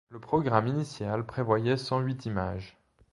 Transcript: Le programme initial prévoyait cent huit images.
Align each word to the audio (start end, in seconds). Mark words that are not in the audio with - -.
Le 0.09 0.17
programme 0.19 0.65
initial 0.65 1.23
prévoyait 1.27 1.77
cent 1.77 1.99
huit 1.99 2.25
images. 2.25 2.75